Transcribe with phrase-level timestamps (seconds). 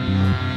[0.00, 0.51] Bye.